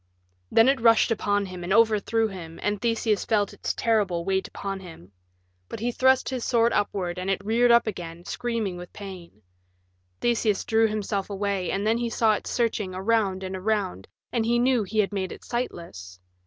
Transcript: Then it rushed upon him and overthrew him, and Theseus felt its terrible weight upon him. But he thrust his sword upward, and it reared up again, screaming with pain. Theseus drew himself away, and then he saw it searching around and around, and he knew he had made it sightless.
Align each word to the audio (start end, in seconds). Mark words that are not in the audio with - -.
Then 0.51 0.67
it 0.67 0.81
rushed 0.81 1.11
upon 1.11 1.45
him 1.45 1.63
and 1.63 1.71
overthrew 1.71 2.27
him, 2.27 2.59
and 2.63 2.81
Theseus 2.81 3.23
felt 3.23 3.53
its 3.53 3.71
terrible 3.75 4.25
weight 4.25 4.47
upon 4.47 4.79
him. 4.79 5.11
But 5.69 5.79
he 5.79 5.91
thrust 5.91 6.27
his 6.29 6.43
sword 6.43 6.73
upward, 6.73 7.19
and 7.19 7.29
it 7.29 7.45
reared 7.45 7.69
up 7.69 7.85
again, 7.85 8.25
screaming 8.25 8.77
with 8.77 8.91
pain. 8.93 9.43
Theseus 10.19 10.65
drew 10.65 10.87
himself 10.87 11.29
away, 11.29 11.69
and 11.69 11.85
then 11.85 11.99
he 11.99 12.09
saw 12.09 12.33
it 12.33 12.47
searching 12.47 12.95
around 12.95 13.43
and 13.43 13.55
around, 13.55 14.07
and 14.31 14.43
he 14.43 14.57
knew 14.57 14.81
he 14.81 14.97
had 14.97 15.13
made 15.13 15.31
it 15.31 15.45
sightless. 15.45 16.19